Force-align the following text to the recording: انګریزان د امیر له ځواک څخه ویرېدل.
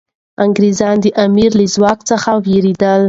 انګریزان 0.43 0.95
د 1.01 1.05
امیر 1.25 1.51
له 1.59 1.65
ځواک 1.73 1.99
څخه 2.09 2.29
ویرېدل. 2.45 2.99